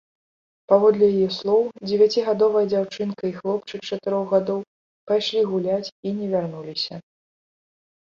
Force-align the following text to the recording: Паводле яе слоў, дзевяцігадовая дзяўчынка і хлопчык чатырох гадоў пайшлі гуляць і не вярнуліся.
Паводле 0.71 1.09
яе 1.15 1.27
слоў, 1.39 1.61
дзевяцігадовая 1.89 2.65
дзяўчынка 2.71 3.23
і 3.33 3.37
хлопчык 3.39 3.79
чатырох 3.93 4.25
гадоў 4.35 4.67
пайшлі 5.15 5.47
гуляць 5.55 5.87
і 6.07 6.19
не 6.21 6.35
вярнуліся. 6.37 6.95